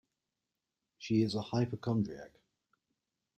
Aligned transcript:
She 0.97 1.21
is 1.21 1.35
a 1.35 1.41
hypochondriac. 1.43 2.31